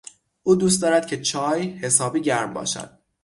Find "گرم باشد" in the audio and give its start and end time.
2.21-2.99